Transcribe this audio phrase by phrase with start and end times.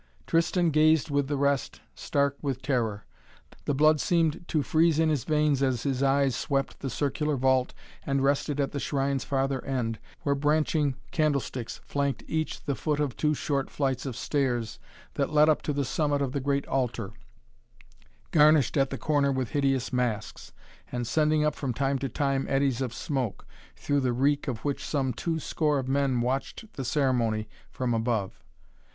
[0.25, 3.05] Tristan gazed with the rest, stark with terror.
[3.65, 7.75] The blood seemed to freeze in his veins as his eyes swept the circular vault
[8.03, 13.15] and rested at the shrine's farther end, where branching candlesticks flanked each the foot of
[13.15, 14.79] two short flights of stairs
[15.13, 17.11] that led up to the summit of the great altar,
[18.31, 20.51] garnished at the corner with hideous masks,
[20.91, 23.45] and sending up from time to time eddies of smoke,
[23.75, 28.41] through the reek of which some two score of men watched the ceremony from above.